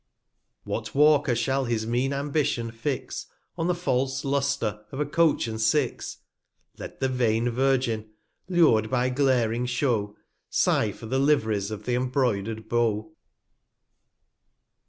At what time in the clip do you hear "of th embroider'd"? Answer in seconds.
11.69-12.67